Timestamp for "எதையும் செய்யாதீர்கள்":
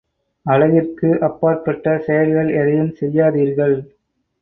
2.55-3.77